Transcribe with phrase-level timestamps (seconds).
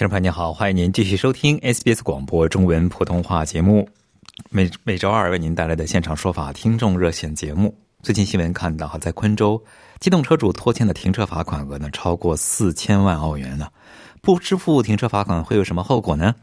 [0.00, 3.86] 听众朋友您好，欢迎您继续收听 SBS 广播中文普通话节目，
[4.48, 7.76] 每每周二为您带来的现场说法听众热线节目。
[8.02, 9.62] 最近新闻看到哈，在昆州，
[9.98, 13.68] 机动车主拖欠的停车罚款额呢超过四千万澳元呢，
[14.22, 16.34] 不支付停车罚款会有什么后果呢？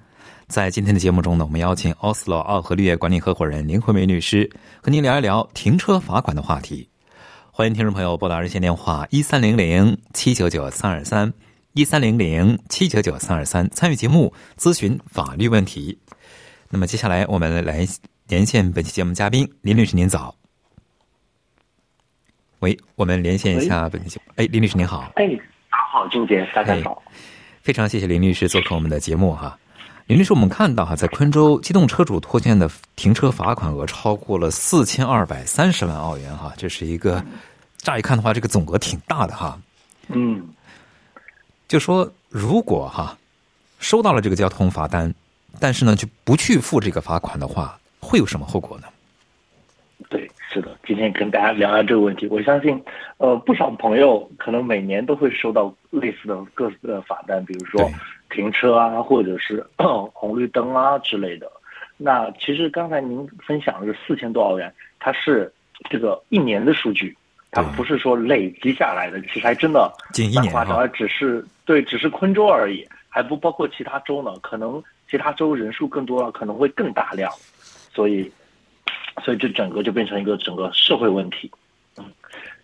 [0.48, 4.48] 在今天的节目中呢，我们邀请奥斯洛奥和绿业管理合伙人林慧梅律师
[4.84, 6.88] 和您聊一聊停车罚款的话题。
[7.52, 11.34] 欢迎听众朋友拨打热线电话一三零零七九九三二三。
[11.78, 15.96] 一三零零七九九三二三参与节目咨询法律问题。
[16.72, 17.88] 那么接下来我们来
[18.28, 20.34] 连线本期节目嘉宾林律师，您早。
[22.62, 24.34] 喂，我们连线一下本期节目。
[24.38, 25.12] 哎，林律师您好。
[25.18, 25.28] 哎，
[25.70, 27.04] 大家好，金杰，大家好。
[27.62, 29.56] 非常谢谢林律师做客我们的节目哈。
[30.08, 37.24] 林律师，我们看到哈，在昆州机动车主拖欠的停车罚款额超过了四千二百三十万澳元哈，这是一个
[37.78, 39.62] 乍一看的话，这个总额挺大的哈。
[40.08, 40.44] 嗯。
[41.68, 43.18] 就说如果哈
[43.80, 45.14] 收到了这个交通罚单，
[45.60, 48.88] 但是呢就不去付这个罚款的话，会有什么后果呢？
[50.10, 52.28] 对，是的，今天跟大家聊聊这个问题。
[52.28, 52.82] 我相信，
[53.18, 57.90] 呃，不少朋友可能每年都会收到类似的各自的罚单，比如说
[58.30, 59.66] 停车啊，或者是
[60.14, 61.52] 红绿灯啊之类的。
[61.98, 65.52] 那其实刚才您分享的是四千多澳元，它是
[65.90, 67.18] 这个一年的数据。
[67.50, 69.92] 它不是说累积下来的，其实还真的
[70.36, 74.34] 蛮夸张，只是对，只是昆州而已，还不包括其他州呢。
[74.40, 77.30] 可能其他州人数更多了，可能会更大量，
[77.94, 78.32] 所以，
[79.22, 81.52] 所以这整个就变成一个整个社会问题。
[81.98, 82.06] 嗯，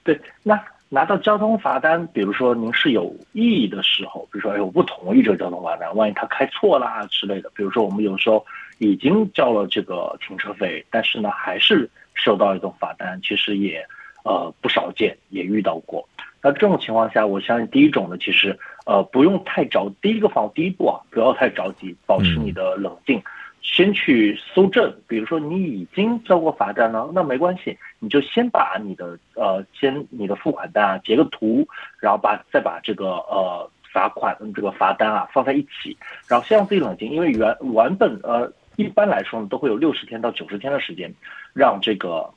[0.06, 0.18] 对。
[0.42, 7.52] 那拿到交通罚单，比如说您是有异议的时候，比如说哎，我不同意这个交通罚单，万一他开错啦之类的。
[7.54, 8.46] 比如说我们有时候
[8.78, 13.86] 已经交了这个停车费，但是呢还是收到一种罚单，其实也。
[14.26, 16.08] 呃，不少见，也遇到过。
[16.44, 23.24] 那这种情况下，我相信第一种呢，其实呃不用太着，第一个方第一步啊，不要太着急，保持你的冷静，
[23.62, 24.94] 先去搜证。
[25.08, 31.66] 比如说你已经交过罚单了，那没关系，你就先把你的呃先你的付款单啊截个图，
[32.02, 35.96] 然后把再把这个呃罚款这个罚单啊放在一起，
[36.28, 41.10] 然后先让自己冷静，因为原原本呃一般来说呢都会有六十天到九十天的时间，
[41.54, 42.30] 让这个。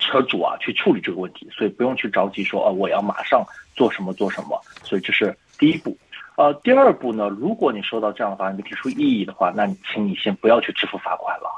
[0.00, 3.44] 车主啊，去处理这个问题，所以不用去着急说，哦，我要马上
[3.74, 4.60] 做什么做什么。
[4.82, 5.96] 所以这是第一步。
[6.36, 11.50] 呃，第二步呢，如果你收到这样的罚单，你提出异议的话，那你请你先不要去支付罚款了。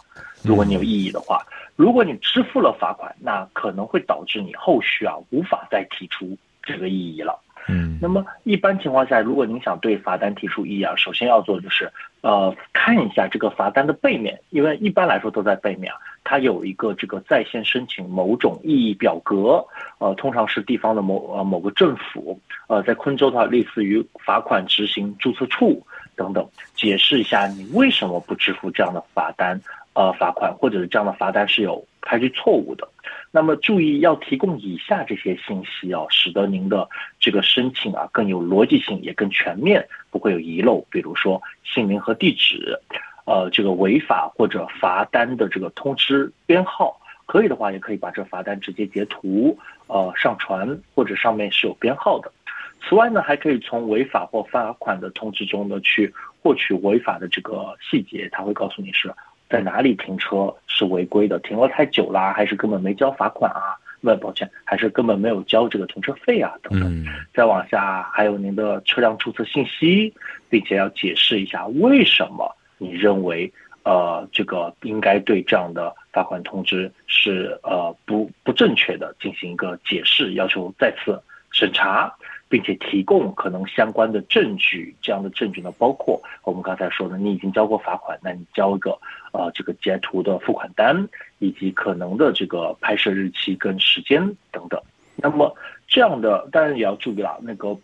[0.42, 1.40] 如果你有异议的话，
[1.76, 7.40] 如果你支付了罚款，那可能会导致你后续啊无法再提出这个异议了。
[7.66, 11.90] 嗯，那么一般情况下，如果您想对罚单提出异议啊，首先要做的就是，
[12.20, 19.64] 呃，看一下这个罚单的背面，因为一般来说都在背面啊，它有一个这个在线申请某种异议表格，
[19.98, 25.86] 呃，通常是地方的某呃某个政府，呃，在昆州的话，类似于罚款执行注册处
[26.16, 29.60] 等等，解释一下你为什么不支付这样的罚单，
[29.92, 32.88] 呃，罚款或者是这样的罚单是有开具错误的。
[33.30, 40.86] 那么注意要提供以下这些信息哦，使得您的这个申请啊更有逻辑性，也更全面，不会有遗漏。
[40.88, 42.78] 比如说姓名和地址，
[43.24, 52.30] 呃，这个违法或者罚单的这个通知编号，可以的话也可以把这罚单直接截图，呃，上传或者上面是有编号的。
[52.86, 59.12] 此外呢，还可以从违法或罚款的通知中呢去获取违法的这个细节，他会告诉你是。
[59.50, 61.38] 在哪里停车是违规的？
[61.38, 63.76] 停了太久啦，还是根本没交罚款啊？
[64.00, 66.52] 问抱歉，还是根本没有交这个停车费啊？
[66.62, 67.06] 等等。
[67.32, 70.12] 再往下还有您的车辆注册信息，
[70.48, 72.50] 并且要解释一下为什么
[72.84, 73.52] 你认为
[73.82, 81.20] 呃这个应该对这样的罚款通知是呃不不正确的，进行一个解释，要求再次
[81.50, 82.14] 审查。
[82.46, 88.96] 并且提供可能相关的证据，这样的证据呢，包括我们刚才说的，你已经交过罚款，那你交一个
[89.32, 91.08] 呃这个截图的付款单，
[91.40, 94.20] 以及可能的这个拍摄日期跟时间
[94.52, 94.80] 等等。
[95.16, 95.52] 那么
[95.88, 97.76] 这样的当然也要注意了，那个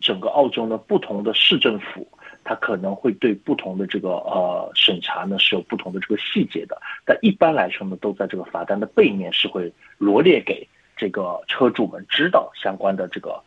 [0.00, 2.06] 整个澳洲呢不同的市政府，
[2.48, 6.80] 它可能会对不同的这个呃审查呢是有不同的这个细节的。
[7.04, 10.66] 但一般来说呢，都在这个罚单的背面是会罗列给
[10.96, 13.38] 这个车主们知道相关的这个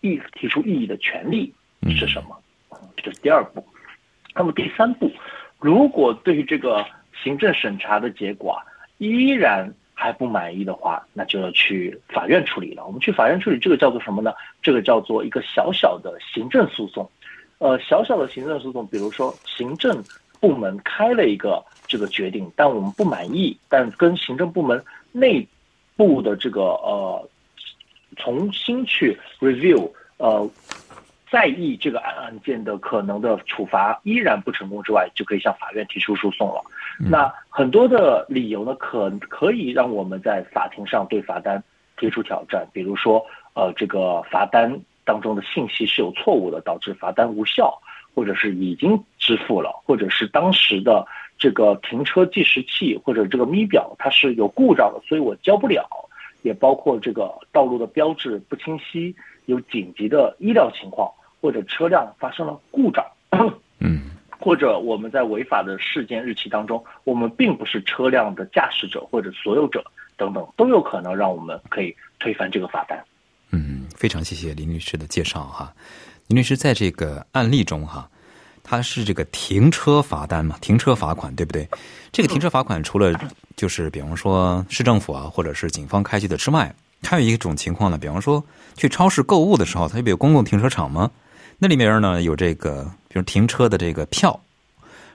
[0.00, 1.52] 异提出异议的权利
[1.90, 2.34] 是什么。
[2.96, 3.62] 这是第二步。
[4.34, 5.12] 那么第三步，
[5.58, 6.82] 如果对于这个
[7.22, 8.58] 行政审查的结果
[8.96, 12.86] 依然还不满意的话，那就要去法院处理了。
[12.86, 14.32] 我们去法院处理，这个叫做什么呢？
[14.62, 17.10] 这个叫做一个小小的行政诉讼。
[17.58, 20.02] 呃，小小的行政诉讼，比如说行政
[20.40, 24.82] 部门开了一个这个决定，但我们不满意，但跟行政部门
[25.12, 25.46] 内
[25.96, 27.28] 部的这个呃
[28.16, 30.48] 重新去 review 呃。
[31.30, 36.64] 在意这个案件的可能的处罚依然不成功之外，就可以向法院提出诉讼了。
[36.98, 41.62] 那很多的理由呢，可可以让我们在法庭上对罚单
[41.98, 42.66] 提出挑战。
[42.72, 43.22] 比如说，
[43.52, 47.80] 呃，这个罚单当中的信息是有错误的，导致罚单无效，
[48.14, 51.06] 或者是已经支付了，或者是当时的
[51.38, 55.88] 这个停车计时器或者这个咪表它是有故障的，所以我交不了。
[56.42, 59.14] 也包括这个道路的标志不清晰，
[59.46, 61.10] 有紧急的医疗情况。
[61.40, 63.06] 或者车辆发生了故障，
[63.78, 64.10] 嗯，
[64.40, 69.84] 或者我们在违法的事件日期当中，我们并不是车辆的驾驶者或者所有者
[70.16, 73.00] 等等，都有可能让我们可以推翻这个罚单。
[73.98, 75.74] 非常谢谢林律师的介绍哈。
[76.28, 78.08] 林律师在这个案例中哈，
[78.62, 81.68] 他是这个停车罚单嘛，停车罚款对不对？
[82.12, 83.12] 这个停车罚款除了
[83.56, 86.72] 就是比方说市政府啊，或者是警方开具的之外。
[87.02, 88.44] 还有一种情况呢，比方说
[88.76, 91.10] 去超市购物的时候，它不有公共停车场吗？
[91.58, 94.38] 那里面呢有这个，比如停车的这个票，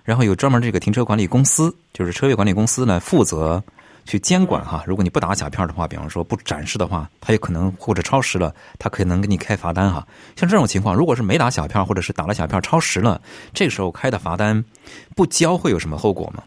[0.04, 3.64] 然后有专门这个停车管理公司，就是车位管理公司呢负责
[4.06, 4.84] 去监管哈。
[4.86, 10.08] 如果你不打小票的话，比方说不展示的话，它有可能或者超时了，它可能给你开罚单哈。
[10.36, 13.22] 像这种情况，如果是没打小票，或者是打了小票超时了，
[13.54, 14.64] 这个时候开的罚单
[15.16, 16.44] 不交会有什么后果吗？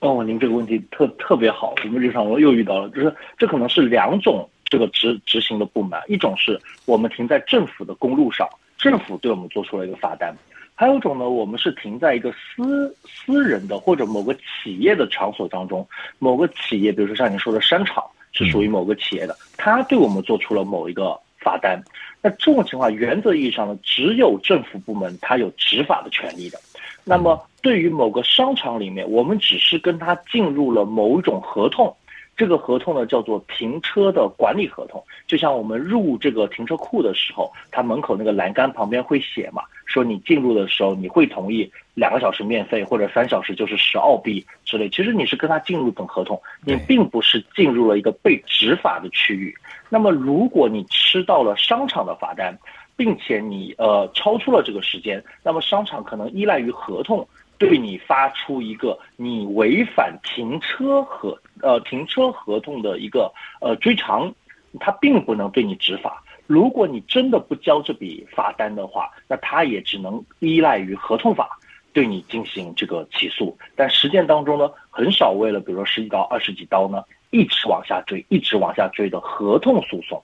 [0.00, 8.46] 哦，您这个问题特特别好，我们日常又遇到了，就是这可能是两种这个执执行的不满，一种是我们停在政府的公路上，
[8.76, 10.34] 政府对我们做出了一个罚单；
[10.74, 15.86] 还有一种呢，我们是停在一个私私人的或者某个企业的场所当中，
[16.18, 21.80] 某个企业，比如说像您说的商场是属于某个企业的，他对我们做出了某一个罚单。
[22.20, 26.58] 那这种情况，原则意义上呢，只有政府部门他有执法的权利的。
[27.04, 31.94] 那么，对于某个商场里面，我们只是跟他进入了某一种合同，
[32.36, 35.02] 这个合同呢叫做停车的管理合同。
[35.26, 44.88] 就像我们入这个停车库的时候，它门口那个栏杆旁边会写嘛，说你进入的时候你会同意两个小时免费，或者三小时就是十澳币之类。
[44.88, 49.54] 其实你是跟他进入一种合同，你并不是进入了一个被执法的区域。
[49.88, 52.58] 那么，如果你吃到了商场的罚单，
[52.96, 57.26] 并且你呃超出了这个时间，那么商场可能依赖于合同
[57.58, 64.32] 对你发出一个你违反停车合呃停车合同的一个呃追偿，
[64.80, 66.22] 他并不能对你执法。
[66.46, 71.58] 如果你真的不交这笔罚单的话，那他也只能依赖于合同法
[71.92, 73.56] 对你进行这个起诉。
[73.74, 80.22] 但实践当中呢，很少为了比如说十几刀、二十几刀呢，一直往下追，一直往下追的合同诉讼。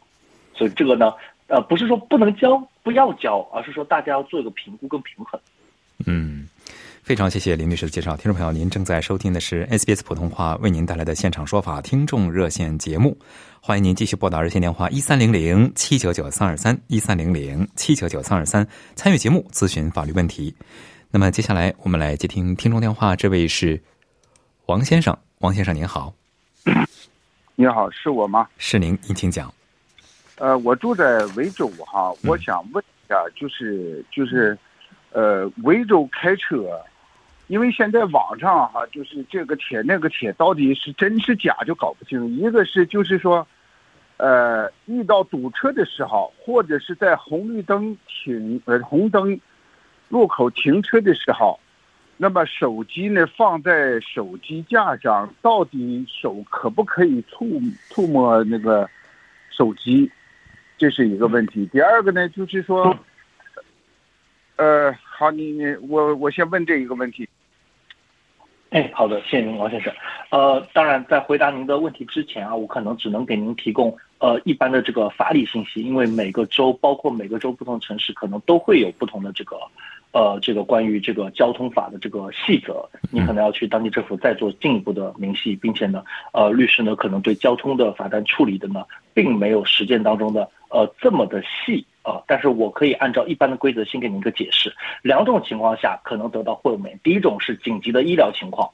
[0.54, 1.12] 所以这个呢。
[1.52, 5.40] 呃，不是说不能交，不要交，而是说大家要做一个评估跟平衡。
[6.06, 6.39] 嗯，
[7.10, 8.16] 非常谢谢林律师的介绍。
[8.16, 13.18] 听众朋友，您正在收听的是 SBS 普通话为您带来的现场说法听众热线节目，
[13.60, 20.54] 欢迎您继续拨打热线电话一三零零七九九三二三一三零零七九九三二三参与节目咨询法律问题。
[21.10, 23.82] 那么接下来我们来接听听众电话，这位是
[24.66, 26.14] 王先生，王先生您好。
[27.56, 28.46] 你好，是我吗？
[28.56, 29.52] 是您，您请讲。
[30.36, 34.56] 呃，我住在维州哈，我想问一下，就是就是，
[35.10, 36.80] 呃，维州开车，
[37.50, 42.24] 因为现在网上哈，就是这个帖那个帖到底是真是假就搞不清。
[42.36, 43.44] 一个是就是说，
[44.18, 49.40] 呃，遇到堵车的时候，或者是在红绿灯停呃红灯
[50.08, 51.58] 路口停车的时候，
[52.16, 58.88] 那么手机呢放在手机架上，到底手可不可以触触摸那个
[59.50, 60.08] 手机？
[60.78, 61.68] 这是一个问题。
[61.72, 62.96] 第二个呢，就是说，
[64.54, 67.28] 呃，好，你你我我先问这一个问题。
[68.70, 69.92] 哎，好的，谢谢您，王先生。
[70.30, 79.56] 呃，当然，在回答您的问题之前啊，我可能只能给您提供呃一般的这个法理信息，因为每个州，包括每个州不同城市，可能都会有不同的这个
[80.12, 90.48] 呃这个关于这个交通法的这个细则，你可能要去当地政府再做进一步的明细，并且呢，呃，律师呢可能对交通的罚单处理的呢，并没有实践当中的。
[90.72, 94.74] 呃，这么的细呃，但是我可以按照一般的规则先给您一个解释。
[95.02, 98.70] 两种情况下可能得到豁免，第一种是紧急的医疗情况，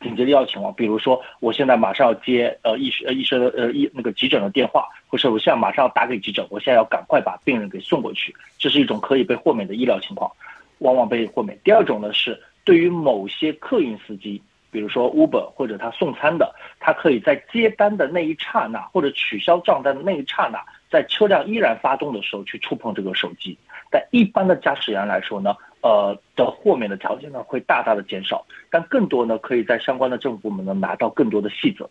[0.00, 10.30] 紧急的医疗情况，比如说我现在马上要接呃医呃医生呃医那个急诊的电话，或者我现在马上要打给急诊，我现在要赶快把病人给送过去，这是一种可以被豁免的医疗情况，
[10.78, 11.58] 往往被豁免。
[11.62, 14.42] 第二种呢是对于某些客运司机。
[14.72, 23.56] 比如说 Uber 或者他送餐的，他可以在接单的那一刹那，或者取消账单的那一刹那，在车辆依然发动的时候去触碰这个手机。
[23.90, 31.88] 但一般的驾驶员来说呢，呃的豁免的条件呢会大大的减少，但更多呢可以在相关的政府部门呢拿到更多的细则。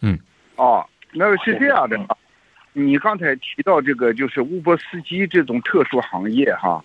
[0.00, 0.18] 嗯，
[0.56, 2.16] 哦，那是这样的啊，
[2.72, 6.84] 你刚才提到这个就是 Uber 司机这种特殊行业哈。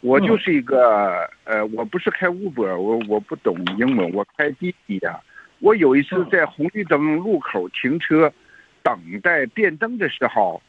[0.00, 5.18] 我就是一个呃，我不是开 Uber，我我不懂英文，我开滴滴的。
[5.60, 8.30] 我有一次在红绿灯路口停车，
[8.84, 10.62] 等待变灯的时候，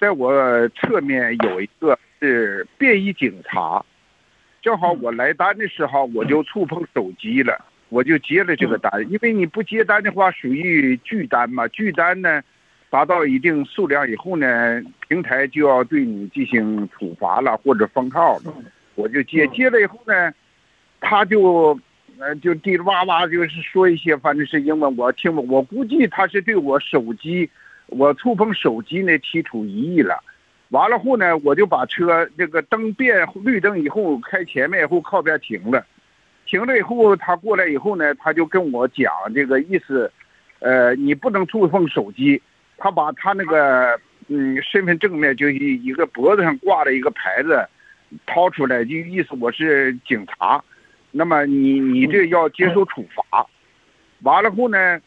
[0.00, 3.84] 在我侧面有一个是便衣警察，
[4.62, 12.40] 正好我来单的时候，我就触碰手机了，我就接了这个单，因为你不接单的话，属于拒单嘛，拒单呢。
[12.90, 18.54] 达到一定数量以后呢，平台就要对你进行处罚了或者封号了。
[18.94, 20.32] 我就接接了以后呢，
[20.98, 21.78] 他就
[22.18, 27.48] 呃就嘀哩哇哇就是说一些，反正是英文我听不，我估计他是对我手机
[27.86, 30.22] 我触碰手机呢提出异议了。
[30.70, 35.86] 完了后呢，我就把车这个灯变绿灯以后开前面以后靠边停了，
[36.44, 40.12] 停了以后他过来以后呢，他就跟我讲这个意思，
[40.58, 42.42] 呃，你不能触碰手机。
[42.76, 43.98] 他把他那个
[44.28, 47.66] 嗯身份证面就一一个脖子上挂的一个牌子
[48.26, 50.62] 掏出来，就意思我是警察，
[51.18, 53.44] 那么你你这要接受处罚。
[54.22, 55.00] 完了后呢，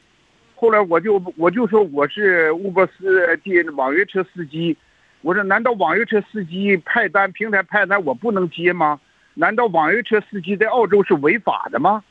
[0.56, 4.76] 后来我就我就说我是乌波斯的网约车司机，
[5.22, 9.00] 我说难道网约车司机派单平台派单我不能接吗？
[9.36, 12.04] 难道网约车司机在澳洲是违法的吗？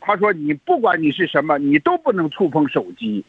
[0.00, 3.24] 他说你不管你是什么，你都不能触碰手机。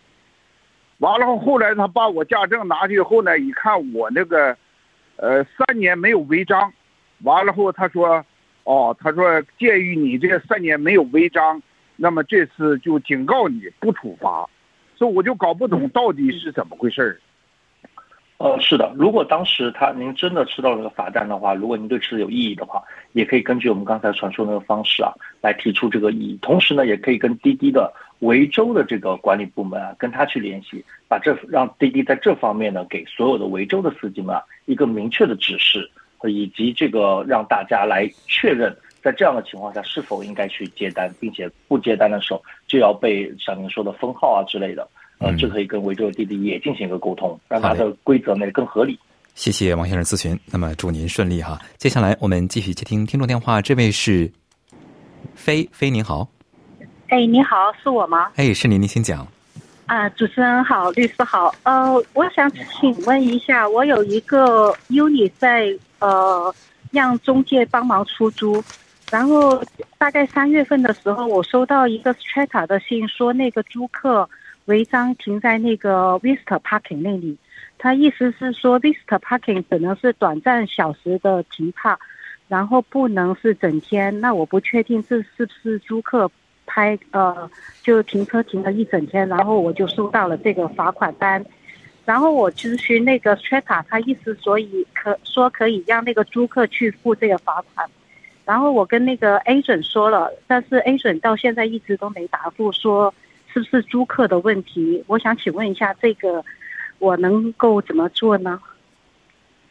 [0.97, 4.57] 完了后，后来他把我驾证拿去以后呢，一看我那个，
[5.17, 6.73] 呃，三年没有违章，
[7.23, 8.25] 完了后他说，
[8.69, 11.59] 哦，他说鉴于你这三年没有违章，
[11.95, 14.47] 那么这次就警告你不处罚，
[14.95, 17.19] 所以我就搞不懂到底是怎么回事儿。
[18.37, 22.83] 呃，是的，如果当时他您真的吃到了个罚单的话，如果您对吃有异议的话，
[23.13, 25.11] 也可以根据我们刚才传授那个方式啊，
[25.41, 26.39] 来提出这个异议。
[26.39, 35.89] 同时呢，也可以跟滴滴的维州的这个管理部门啊，跟他去联系，把这让滴滴在这方面呢，给所有的维州的司机们啊一个明确的指示，
[36.27, 44.87] 以及这个让大家来确认，在这样的情况下是否应该去接单，并且不接单的时候就要被像您说的封号啊之类的。
[45.19, 48.97] 呃，这可以跟维州的弟弟也进行一个沟通，让它的规则呢更合理。
[49.35, 51.59] 谢谢王先生咨询，那么祝您顺利哈。
[51.77, 54.31] 接下来我们继续接听听众电话，这位是
[55.35, 56.27] 飞飞，您好。
[57.09, 58.31] 哎，你好，是我吗？
[58.35, 59.27] 哎，是您，您请讲。
[59.87, 61.53] 啊，主持人好，律师好。
[61.63, 65.67] 呃，我想请问一下，我有一个 UNI 在
[65.99, 66.53] 呃
[66.91, 68.63] 让中介帮忙出租，
[69.11, 69.63] 然后
[69.97, 74.29] 大概三月份的时候，我收到一个 Strata 的信，说那个租客。
[74.65, 77.35] 违章停在那个 Vista Parking 那里，
[77.79, 81.97] 他意思是说 Vista Parking 只能是短暂小时的停泊，
[82.47, 84.21] 然后不能是整天。
[84.21, 86.29] 那我不确定这是不是租客
[86.67, 87.49] 拍呃，
[87.81, 91.43] 就停车停了一整天，然后我就收到了这个罚款单。
[92.09, 97.87] 然后我咨询那个 Strata，他意思所以可说可以让那个租客去付这个罚款。
[98.45, 103.13] 然后我跟那个 A 准说了，但是 A 准到现在一直都没答复说。
[103.51, 105.03] 是不是租客的问题？
[105.07, 106.45] 我想请问一下，这个
[106.99, 108.59] 我能够怎么做呢？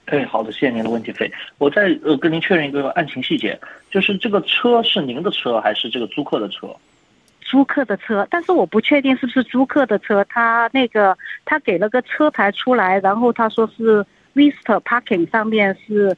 [0.06, 1.30] 哎，好的，谢谢您的问题，费。
[1.58, 3.56] 我再呃跟您确认一个案情细节，
[3.88, 6.74] 就是这个车是您的车还是这个租客的车？
[7.48, 10.22] 租客的车，但是我不确定是不是租客的车。
[10.28, 16.14] 他那个他给了个车牌出来，然后他说是 Vista Parking 上面是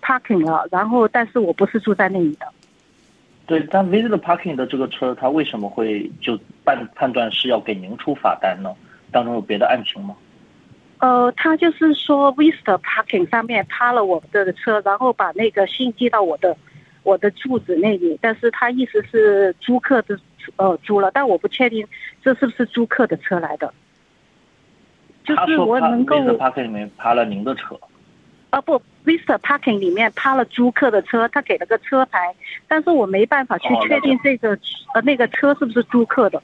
[0.00, 2.46] Parking 了，然后但是我不是住在那里的。
[3.44, 8.72] 对，但 Vista Parking 的这个车，他为什么会就判判断是要给您出罚单呢？
[9.10, 10.14] 当中有别的案情吗？
[10.98, 16.56] 呃，他就是说 Vista Parking 上面趴了我的车，然后把那个信寄到我的
[17.02, 20.18] 我的住址那里，但是他意思是租客的
[20.56, 21.86] 呃租了，但我不确定
[22.22, 23.72] 这是不是租客的车来的。
[25.24, 27.78] 就是我能够 Visit Parking 里面趴了您的车。
[28.50, 32.34] 啊不，Vista Parking 里面趴了租客的车，他给了个车牌，
[32.66, 34.58] 但是我没办法去确定这个
[34.94, 36.42] 呃那个车是不是租客的。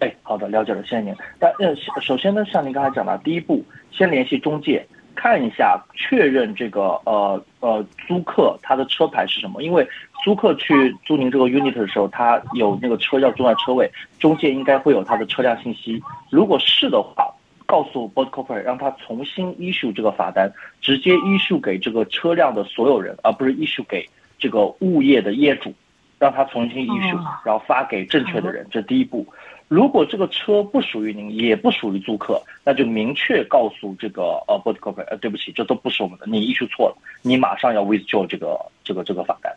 [0.00, 1.14] 哎，好的，了解了，谢谢您。
[1.38, 9.88] 但呃，首先呢，像您刚才讲的，第一步先联系中介，看一下确认这个呃呃租客他的车牌是什么，因为
[10.24, 16.02] 租客去租您这个 unit 的时候，他有那个车要租在车位，中介应该会有他的车辆信息。
[16.30, 17.32] 如果是的话，
[17.66, 24.08] 告诉 boat corporate 让他重新 issue 这个罚单，直接 issue 给这个车辆的所有人，而不是 issue 给
[24.38, 25.72] 这个物业的业主，
[26.18, 29.26] 让他重新 issue，、哦然后发给正确的人，这第一步。
[29.68, 39.54] 如果这个车不属于您，也不属于租客，那就明确告诉这个呃 boat corporate，呃，对不起，这都不是我们的，你 issue 错了，你马上要 withdraw 这个这个这个罚单。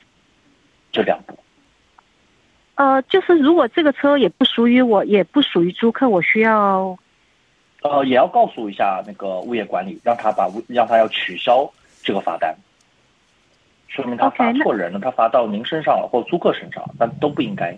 [0.91, 1.37] 这两步，
[2.75, 6.97] 呃，就是如果这个车也不属于我，也不属于租客，我需要
[7.81, 11.71] 呃，也要告诉一下那个物业管理，让他把物让他要取消
[12.03, 12.55] 这个罚单，
[13.87, 17.75] 说明他罚那错人了，他罚到您身上了或租客身上了，但都不应该。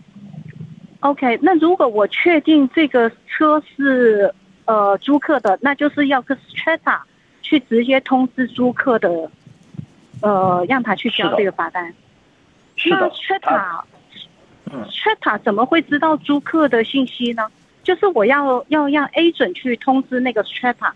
[1.01, 1.37] OK。
[1.41, 4.33] 那如果我确定这个车是
[4.65, 6.99] 呃租客的，那就是要跟 Strata
[7.41, 9.29] 去直接通知租客的，
[10.21, 11.93] 呃，让他去交这个罚单。
[12.89, 13.81] 那，他 Strata
[14.71, 17.47] 嗯 Strata 怎么会知道租客的信息呢？
[17.83, 20.91] 就是我要要让 A 准去通知那个 Strata。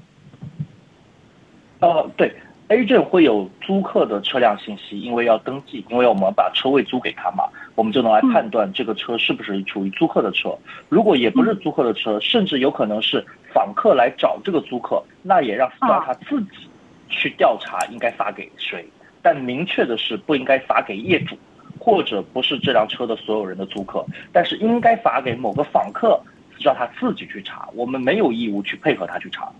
[1.79, 2.33] 呃，对
[2.69, 7.43] ，agent 会有租客的车辆信息，因为要登记，因为我们把车位租给他嘛，
[7.75, 10.57] 我们就能来嗯判断这个车是不是属于租客的车。
[10.89, 16.67] 如果也不是租客的车，甚至有可能是访客来找这个租客，那也让让他自己
[17.09, 18.87] 去调查应该发给谁。
[19.21, 21.37] 但明确的是，不应该发给业主，
[21.79, 26.19] 或者不是这辆车的所有人的租客，但是应该发给某个访客，
[26.59, 27.69] 让他自己去查。
[27.73, 29.51] 我们没有义务去配合他去查。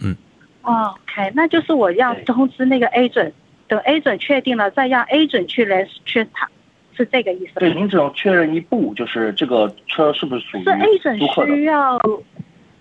[0.00, 0.16] 嗯
[0.62, 3.32] OK，那就是我要通知那个 agent，
[3.68, 6.26] 等 agent 确定了，再让 agent 去联系
[6.96, 7.60] 是这个意思吗？
[7.60, 11.64] 对，您只能确认一步，就是这个车是不是属于是 agent 租客的需。
[11.64, 11.98] 要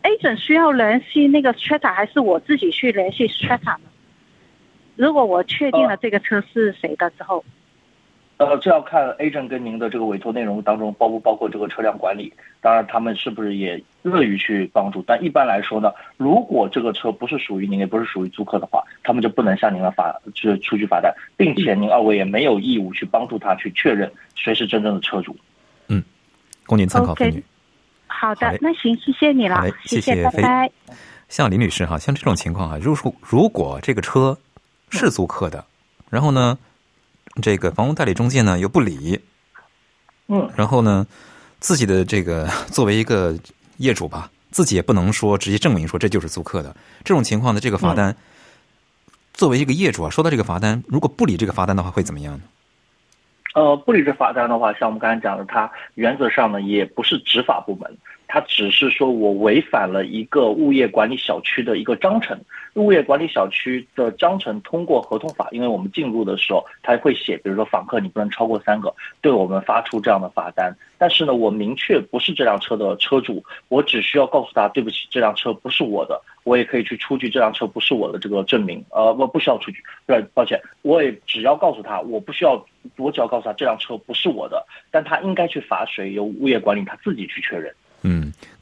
[0.03, 3.89] agent 需要联系那个 Strata，还是我自己去联系 Strata 呢？
[4.95, 7.43] 如果我确定了这个车是谁的之后，呃，
[8.59, 15.03] 这要看 agent 跟您的这个委托内容当中包不包括这个车辆管理，当然他们是不是也乐于去帮助。
[15.07, 25.35] 但一般来说呢，如果这个车不是属于您，也不是属于租客的话，他们就不能向您来罚，去出具罚单，并且您二位也没有义务去帮助他去确认谁是真正的车主。
[25.87, 26.03] 嗯
[26.65, 27.43] 供您参考女。
[28.07, 30.71] 好的，好那行，谢谢你了谢谢拜拜。
[31.29, 34.37] 像林女士哈，像这种情况哈，如果如果这个车
[34.89, 35.63] 是租客的，
[36.09, 36.57] 然后呢，
[37.41, 39.19] 这个房屋代理中介呢又不理，
[40.27, 41.05] 嗯，然后呢，
[41.59, 43.37] 自己的这个 作为一个
[43.77, 46.75] 业主吧，自己也不能说直接证明说这就是租客的。
[47.03, 48.15] 这种情况的这个罚单，
[49.33, 52.41] 作为一个业主啊，收到这个罚单，如果不理这个罚单的话，会怎么样呢？
[53.53, 62.37] 呃，不理这罚单的话，像我们刚才讲的，它原则上呢也不是执法部门，它只是说我违反了一个物业管理小区的一个章程。
[62.73, 70.75] 物业管理小区的章程通过合同法，因为我们进入的时候，它会写，比如说访客你不能超过三个，对我们发出这样的罚单。
[70.97, 78.83] 但是呢，我明确不是这辆车的车主，我只需要告诉他，对不起，这辆车不是我的，我也可以去出具这辆车不是我的这个证明。
[78.89, 82.61] 呃，我不需要出具，对，抱歉，我也只要告诉他，我不需要，
[82.97, 87.73] 我只要告诉他这辆车不是我的，但他应该去罚谁，由物业管理他自己去确认。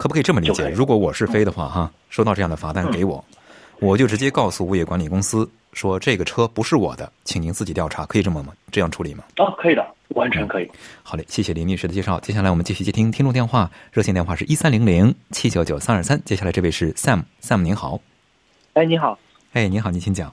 [0.03, 0.67] 嗯，可不可以这么理解？
[0.69, 3.23] 如果我是飞的话，哈，收到这样的罚单给我，
[3.79, 8.51] 我就直接告诉物业管理公司说这个车不是我的，请您自己调查，可以这么吗？
[8.69, 9.23] 这样处理吗？
[9.37, 10.69] 哦，可以的，完全可以。
[11.03, 12.19] 好嘞，谢谢林律师的介绍。
[12.19, 16.21] 接下来我们继续接听听众电话，热线电话是一三零零七九九三二三。
[16.25, 18.01] 接下来这位是 Sam，Sam 您好，
[18.73, 19.17] 哎，你好，
[19.53, 20.27] 哎，您好，您请讲。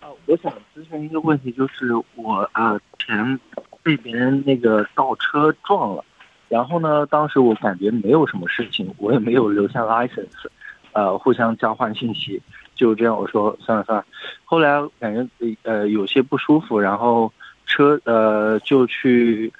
[0.00, 3.38] 啊，我想咨询一个问题，就是我啊前
[3.82, 6.02] 被别人那个倒车撞了，
[6.48, 10.48] 然后呢，当时我感觉没有什么事情，我也没有留下 license，
[10.92, 12.40] 呃，互相交换信息，
[12.74, 14.04] 就这样我说算了算了。
[14.44, 17.32] 后来感觉呃有些不舒服，然后
[17.66, 19.52] 车呃就去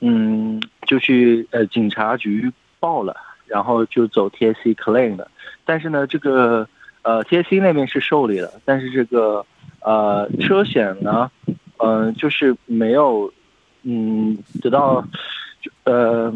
[0.00, 5.28] 嗯就去呃警察局报了，然后就走 TSC claim 的，
[5.64, 6.68] 但是呢这个
[7.02, 9.44] 呃 TSC 那边是受理了，但是这个
[9.80, 11.28] 呃车险呢，
[11.78, 13.32] 嗯、就是没有
[13.82, 15.04] 嗯得到
[15.90, 16.32] 呃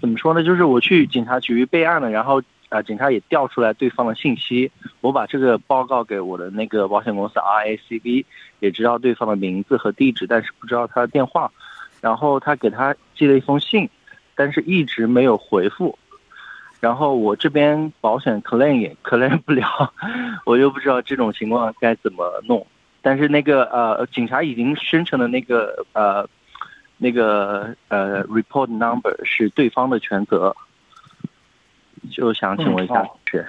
[0.00, 0.42] 怎么说呢？
[0.42, 8.24] 就是我去警察局备案了，然后啊、警察也调出来对方的信息，我把这个报告给我的那个保险公司 RACB，
[8.60, 11.50] 也知道对方的名字和地址，但是不知道他的电话，
[12.02, 13.88] 然后他给他寄了一封信，
[14.34, 15.98] 但是一直没有回复。
[16.78, 19.92] 然后我这边保险 claim 也 claim 不了，
[20.44, 22.66] 我又不知道这种情况该怎么弄。
[23.00, 26.28] 但是那个呃，警察已经生成了那个呃
[26.98, 30.54] 那个呃 report number 是对方的全责，
[32.10, 33.46] 就想请问一下嗯好是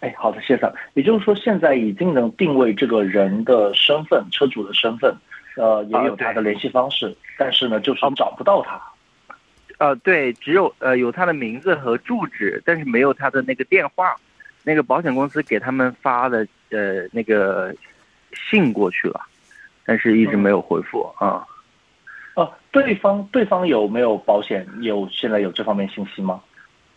[0.00, 0.72] 哎，好的，谢谢。
[0.94, 5.14] 也就是说，现在已经能定位这个人的身份，车主的身份，
[5.56, 8.80] 呃，也有他的联系方式，但是呢，就是找不到他。
[9.78, 14.16] 呃，对，只有呃有他的名字和住址，但是没有他的那个电话。
[14.62, 17.74] 那个保险公司给他们发的呃那个
[18.50, 19.20] 信过去了，
[19.86, 21.46] 但是一直没有回复啊。
[22.40, 24.66] 哦，对方对方有没有保险？
[24.80, 26.40] 有现在有这方面信息吗？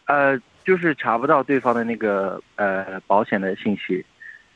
[0.06, 4.06] 呃，就是查不到对方的那个呃保险的信息，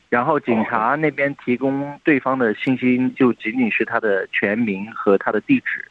[0.08, 5.86] 然后警察那边提供对方的信息就仅仅是他的全名和他的地址，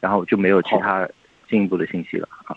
[0.00, 1.08] 然后就没有其他
[1.48, 2.56] 进一步的信息了啊。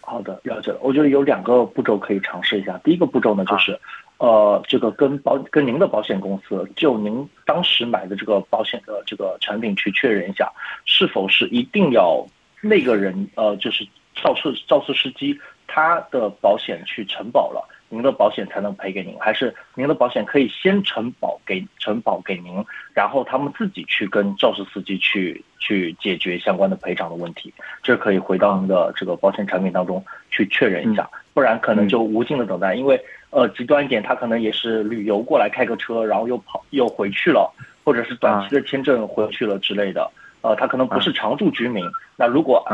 [0.00, 0.78] 好的，了解了。
[0.82, 2.78] 我觉得有两个步骤可以尝试一下。
[2.84, 3.80] 第一个步骤呢，就是，
[4.18, 10.50] 呃，这个跟保跟您的保险公司就您当时买的这个保险的这个产品去确认一下，
[10.84, 12.24] 是否是一定要
[12.60, 17.68] 那个人呃，就是肇事肇事司机他的保险去承保了。
[17.94, 27.54] 您的保险才能赔给您，还是您的保险可以先承保给承保给您，然后他们自己去跟肇事司机去去解决相关的赔偿的问题？
[27.84, 32.74] 这可以回到您的这个保险产品当中去确认一下，不然可能就无尽的等待。
[32.74, 37.48] 因为呃，极端一点，他可能也是旅游过来开个车，然后又跑又回去了，
[37.84, 40.10] 或者是短期的签证回去了之类的。
[40.40, 41.84] 呃，他可能不是常住居民。
[42.16, 42.64] 那如果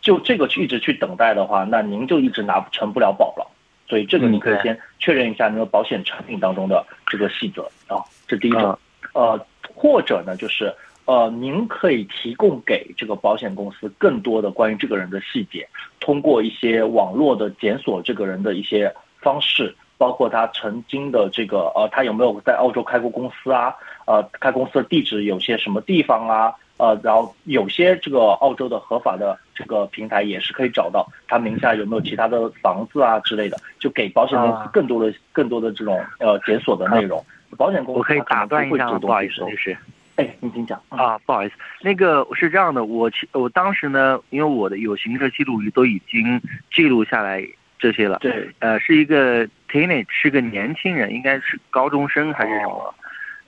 [0.00, 3.46] 就这个去一直去等待的话，那您就一直拿成不了保了。
[3.90, 7.98] 所以这个你可以先确认一下那个保险产品当中的这个细则啊，
[8.28, 8.78] 这第一种。
[9.12, 10.72] 呃，或者呢，就是
[11.04, 23.74] 呃，您可以提供给这个保险公司更多的关于这个人的细节，通过一些网络的检索这个人的一些方式，包括他曾经的这个呃，他有没有在澳洲开过公司啊？
[24.06, 26.54] 呃，开公司的地址有些什么地方啊？
[26.80, 37.22] 呃，然后有些这个澳洲的合法的这个平台也是可以找到他名下有没有其他的房子啊之类的，就给保险公司更多的更多的这种呃检索的内容。
[37.58, 39.76] 保险公司我可以打断一下，不好意思，律师。
[40.16, 46.40] 哎，您请讲啊，不好意思，那个是这样的，我我当时呢，因为我的有行车记录仪都已经
[46.74, 47.46] 记录下来
[47.78, 48.18] 这些了。
[48.20, 52.94] 对，呃，是一个 teenage，是个年轻人，应该是高中生还是什么？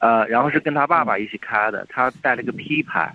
[0.00, 3.12] 呃，然后是跟他爸爸一起开的，他带了个 P 牌。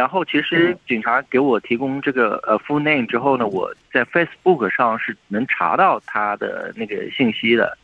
[0.00, 7.76] 然后其实警察给我提供这个呃 full name 之后呢，我在 Facebook 上是能查到他的那个信息的，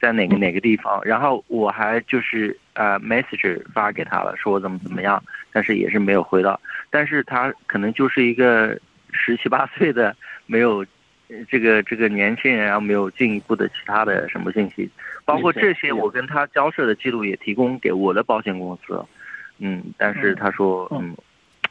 [0.00, 1.00] 在哪个哪个地方。
[1.04, 5.20] 然后我还就是呃 message 发给他了，说我怎么怎么样，
[5.52, 6.60] 但是也是没有回到。
[6.88, 8.78] 但是他可能就是一个
[9.10, 10.14] 十七八岁的，
[10.46, 10.86] 没有
[11.48, 14.88] 这个这个年轻人，然后没有进一步的其他的什么信息，
[15.24, 19.04] 包括这些我跟他交涉的记录也提供给我的保险公司。
[19.58, 21.12] 嗯，但是他说嗯。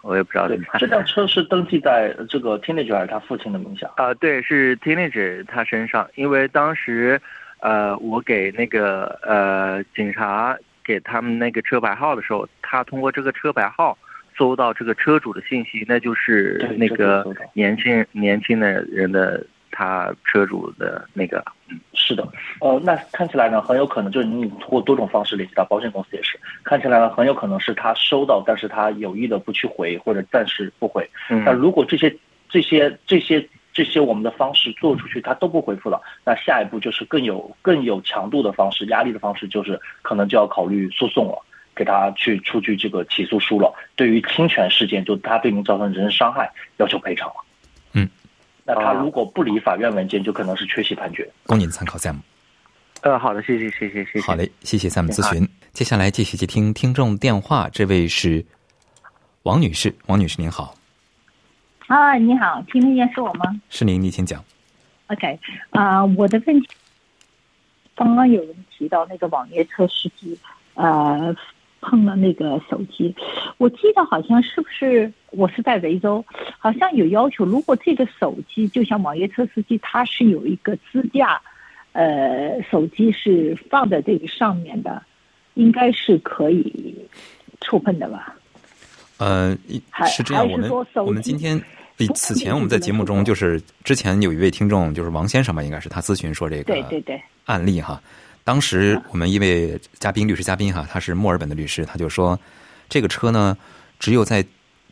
[0.06, 0.48] 我也不知道。
[0.48, 3.90] 对，这辆车是登记在这个 teenager 还是他父亲的名下？
[3.98, 6.08] 啊，对，是 teenager 他身上。
[6.14, 7.20] 因为当时，
[7.62, 13.98] 呃，我给那个呃警察给他们那个车牌号的时候，他通过这个车牌号
[14.38, 19.44] 搜到这个车主的信息，那就是那个年轻年轻的人的。
[19.78, 22.26] 他车主的那个，嗯，是的，
[22.62, 31.06] 呃，那看起来呢，很有可能就是你通过多种方式联系到保险公司也是，看起来呢，很有可能是他收到，但是他有意的不去回或者暂时不回。
[31.44, 32.16] 那如果这些
[32.48, 41.38] 这些这些这些我们的方式做出去，他都不回复了，那下一步就是更有更有强度的方式、压力的方式，就是可能就要考虑诉讼了，
[41.76, 43.74] 给他去出具这个起诉书了。
[43.98, 47.36] 对于侵权事件，就他对您造成人身伤害，要求赔偿了。
[48.68, 51.30] 那他如果不理法院文件，就可能是缺席判决。
[51.46, 52.16] 供您参考，Sam。
[53.02, 54.22] 呃，好的，谢谢，谢谢，谢谢。
[54.22, 55.48] 好嘞，谢谢 Sam 咨询。
[55.72, 58.44] 接下来继续接听听众电话，这位是
[59.44, 59.96] 王女士。
[60.08, 60.76] 王女士您好。
[61.86, 63.46] 啊，你好，听得见是我吗？
[63.70, 64.44] 是您，你请讲。
[65.08, 66.68] OK，啊，我的问题，
[67.94, 70.36] 刚刚有人提到那个网约车司机，
[70.74, 71.36] 呃。
[71.88, 73.16] 碰了那个手机，
[73.60, 76.26] 我记得好像是不是我是在维州，
[76.58, 81.40] 好像有要求，如果这个手机就像网约车司机，他是有一个支架，
[81.92, 85.00] 呃，手机是放在这个上面的，
[85.54, 86.96] 应该是可以
[87.62, 88.36] 触碰的吧？
[89.18, 89.56] 呃，
[90.08, 90.72] 是这样，我们
[91.06, 91.62] 我们今天
[91.96, 98.02] 比此前我们在节目中就是之前有一位听众就是王先生吧，应该是他咨询说这个对对对案例哈。
[98.46, 102.40] 当时我们一位嘉宾，律师嘉宾哈，他是墨尔本的律师，他就说，
[102.88, 103.58] 这个车呢，
[104.00, 104.46] 只有在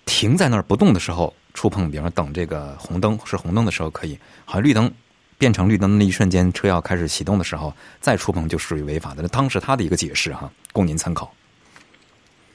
[0.05, 4.91] 停在那儿不动的时候触碰，比方说等这个红灯是红灯的时候可以，好像绿灯
[5.37, 9.21] 变成绿灯的那一瞬间，车要开始启动的时候再触碰就属于违法的。
[9.21, 11.31] 那当时他的一个解释哈，供您参考。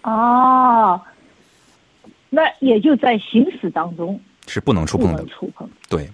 [0.02, 1.00] 哦，
[2.28, 6.10] 那也就在行驶当中是不能触碰的，触碰对。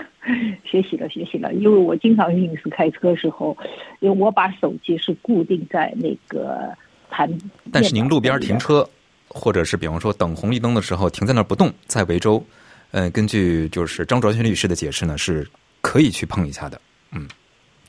[0.64, 3.56] 学习了，学习了，因为我经常运是开车时候，
[4.00, 6.72] 因为我把手机是固定在那个
[7.10, 7.30] 盘。
[7.70, 8.88] 但是您路边停车，
[9.28, 12.44] 或者是比方说等红绿灯的时候停在那儿不动，在维州，
[12.90, 15.46] 呃，根据就是张卓轩律师的解释呢，是
[15.80, 16.80] 可以去碰一下的，
[17.12, 17.28] 嗯，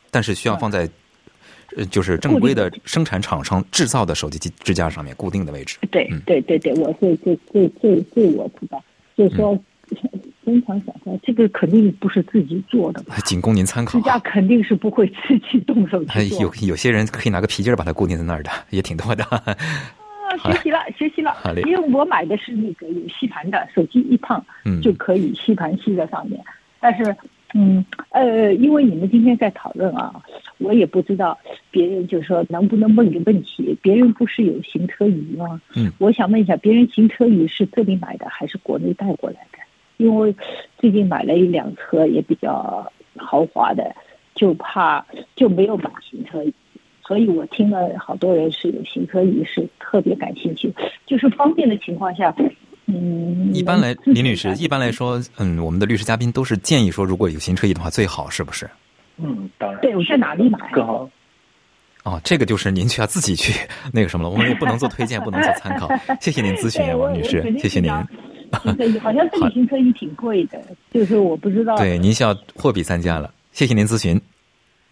[0.09, 0.89] 但是需要放在。
[1.75, 5.79] 呃，就是正规的生产厂商制造的手机支架上面固定的位置。
[5.89, 8.83] 对，对，对，对，我这这这这这我知道，
[9.17, 9.57] 就是说，
[10.45, 13.97] 经常想说，这个肯定不是自己做的吧，仅供您参考。
[13.97, 16.41] 支架肯定是不会自己动手去做。
[16.41, 19.23] 有有些人可以拿个皮筋把它固定在那儿的，也挺多的。
[19.29, 19.45] 啊，
[20.43, 21.35] 学习了，学习了。
[21.65, 24.43] 因为我买的是那个有吸盘的，手机一碰
[24.81, 26.39] 就可以吸盘吸在上面，
[26.79, 27.15] 但是。
[27.55, 30.11] 嗯，呃，因为你们今天在讨论啊，
[30.57, 31.37] 我也不知道
[31.69, 33.77] 别人就说能不能问个问题。
[33.79, 35.61] 别人不是有行车仪吗？
[35.75, 39.59] 嗯，我想问一下，别人行车仪是这里买的还是国内带过来的？
[39.97, 40.35] 因为
[40.77, 43.95] 最近买了一辆车也比较豪华的，
[44.35, 46.53] 就怕就没有买行车仪，
[47.05, 50.73] 所以我听了好多人是有行车仪，是特别感兴趣，
[51.05, 52.33] 就是方便的情况下。
[52.85, 58.69] 嗯，一般来，林女士，一般来说，嗯，我们的律师嘉宾都是建议说，如果有行车仪的话，最好是不是？
[59.17, 59.79] 嗯，当然。
[59.79, 61.09] 对，我在哪里买更好？
[62.03, 63.53] 哦，这个就是您需要自己去
[63.93, 65.87] 那个什么了，我们也不能做推荐，不能做参考。
[66.19, 67.89] 谢谢您咨询，王女士，谢谢您。
[68.99, 70.61] 好像 这个行车也挺贵的，
[70.91, 71.75] 就是我不知道。
[71.77, 73.33] 对，您需要货比三家了。
[73.51, 74.19] 谢谢您咨询。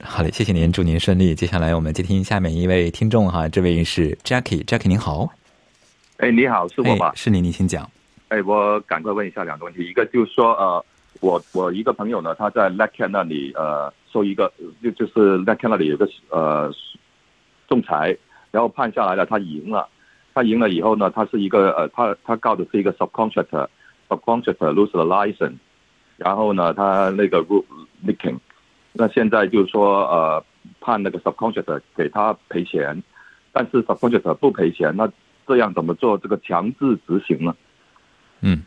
[0.04, 1.36] 好嘞，谢谢您，祝您顺利。
[1.36, 5.30] 接下来我们接听下面一位听众哈，这位是 Jackie，Jackie 您好。
[6.18, 7.12] 哎，你好，是我吧？
[7.16, 7.90] 是你，你请讲。
[8.30, 10.86] 哎，我赶快问一下两个问题，一个就是说，呃，
[11.20, 16.74] 我我一个朋友呢，他在 l a c a n 那里，呃，收一个，就就是 l a c a n 那里有个呃
[17.68, 18.16] 仲裁，
[18.50, 19.88] 然后判下来了，他赢了，
[20.34, 25.58] 他赢了以后呢，他是一个呃，他他告的是一个 subcontractor，subcontractor lose the license，
[26.18, 27.64] 然后呢，他那个 rule
[28.06, 28.38] leaking，
[28.94, 30.44] 那现在就是说，呃，
[30.80, 33.02] 判那个 subcontractor 给他赔钱，
[33.52, 35.12] 但是 subcontractor 不赔钱，那。
[35.48, 37.54] 这样怎么做这个强制执行呢？
[38.40, 38.62] 嗯，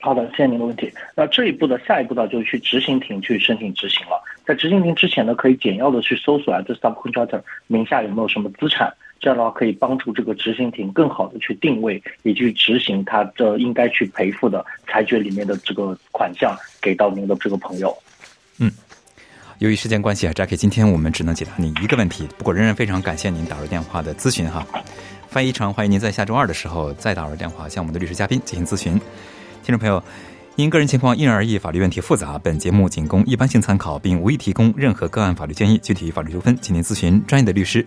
[0.00, 0.90] 好的，谢谢您的问题。
[1.14, 4.20] 那这一步的下一步呢，就是去执行庭去申请执行了。
[4.44, 8.92] 在执行庭之前呢，可以简要的去搜索啊，这 subcontractor 名下有没有什么资产，
[9.24, 17.96] 这样的话可以帮助这个执行庭更好的去定位，以及执行他这应该去赔付的裁决里面的这个款项给到您的这个朋友。
[18.58, 18.70] 嗯，
[19.60, 24.62] 由于时间关系啊，Jackie，今天我们只能解答你一个问题，不过仍然非常感谢您打入电话的咨询哈。
[25.26, 28.92] 翻译成，欢迎您在下周二的时候再打入电话向我们的律师嘉宾进行咨询。
[29.62, 30.04] 听众朋友，
[30.56, 35.78] 因个人情况因人而异，法律问题复杂，本节目仅供一般性参考，并无意提供任何个案法律建议。
[35.78, 37.86] 具体法律纠纷，请您咨询专业的律师。